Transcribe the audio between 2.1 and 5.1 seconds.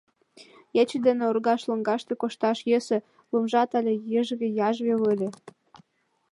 кошташ йӧсӧ, лумжат але йыжве-яжве